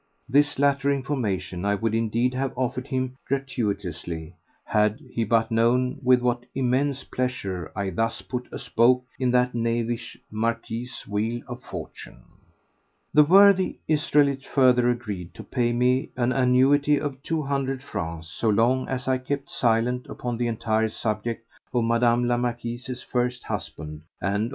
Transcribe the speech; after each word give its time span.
This 0.27 0.57
latter 0.57 0.91
information 0.91 1.63
I 1.63 1.75
would 1.75 1.93
indeed 1.93 2.33
have 2.33 2.57
offered 2.57 2.87
him 2.87 3.17
gratuitously 3.27 4.33
had 4.65 4.99
he 5.11 5.23
but 5.23 5.51
known 5.51 5.99
with 6.01 6.21
what 6.21 6.47
immense 6.55 7.03
pleasure 7.03 7.71
I 7.75 7.91
thus 7.91 8.23
put 8.23 8.47
a 8.51 8.57
spoke 8.57 9.05
in 9.19 9.29
that 9.29 9.53
knavish 9.53 10.17
Marquis's 10.31 11.07
wheel 11.07 11.43
of 11.47 11.61
fortune. 11.61 12.23
The 13.13 13.21
worthy 13.23 13.77
Israelite 13.87 14.43
further 14.43 14.89
agreed 14.89 15.35
to 15.35 15.43
pay 15.43 15.71
me 15.71 16.09
an 16.17 16.31
annuity 16.31 16.99
of 16.99 17.21
two 17.21 17.43
hundred 17.43 17.83
francs 17.83 18.27
so 18.27 18.49
long 18.49 18.87
as 18.89 19.07
I 19.07 19.19
kept 19.19 19.51
silent 19.51 20.07
upon 20.07 20.35
the 20.37 20.47
entire 20.47 20.89
subject 20.89 21.45
of 21.75 21.83
Mme. 21.83 22.25
la 22.25 22.37
Marquise's 22.37 23.03
first 23.03 23.43
husband 23.43 24.01
and 24.19 24.35
of 24.45 24.45
M. 24.45 24.49